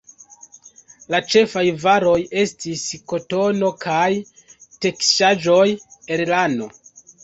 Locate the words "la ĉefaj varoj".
1.15-2.15